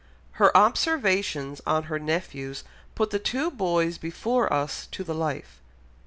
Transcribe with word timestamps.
Her 0.41 0.57
observations 0.57 1.61
on 1.67 1.83
her 1.83 1.99
nephews 1.99 2.63
put 2.95 3.11
the 3.11 3.19
two 3.19 3.51
boys 3.51 3.99
before 3.99 4.51
us 4.51 4.87
to 4.93 5.03
the 5.03 5.13
life. 5.13 5.61